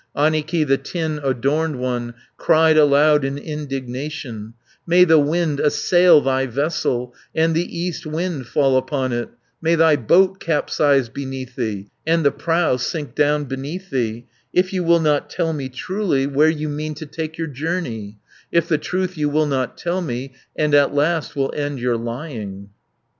180 0.13 0.17
Annikki, 0.63 0.67
the 0.67 0.77
tin 0.79 1.19
adorned 1.23 1.75
one, 1.75 2.15
Cried 2.35 2.75
aloud 2.75 3.23
in 3.23 3.37
indignation: 3.37 4.55
"May 4.87 5.03
the 5.03 5.19
wind 5.19 5.59
assail 5.59 6.21
thy 6.21 6.47
vessel, 6.47 7.13
And 7.35 7.53
the 7.53 7.77
east 7.79 8.07
wind 8.07 8.47
fall 8.47 8.77
upon 8.77 9.11
it, 9.13 9.29
May 9.61 9.75
thy 9.75 9.97
boat 9.97 10.39
capsize 10.39 11.07
beneath 11.09 11.55
thee, 11.55 11.91
And 12.07 12.25
the 12.25 12.31
prow 12.31 12.77
sink 12.77 13.13
down 13.13 13.43
beneath 13.43 13.91
thee, 13.91 14.25
If 14.51 14.73
you 14.73 14.83
will 14.83 15.01
not 15.01 15.29
tell 15.29 15.53
me 15.53 15.69
truly 15.69 16.25
Where 16.25 16.49
you 16.49 16.67
mean 16.67 16.95
to 16.95 17.05
take 17.05 17.37
your 17.37 17.43
journey, 17.45 18.17
If 18.51 18.67
the 18.67 18.79
truth 18.79 19.19
you 19.19 19.29
will 19.29 19.45
not 19.45 19.77
tell 19.77 20.01
me, 20.01 20.33
And 20.55 20.73
at 20.73 20.95
last 20.95 21.35
will 21.35 21.53
end 21.55 21.77
your 21.79 21.95
lying." 21.95 22.71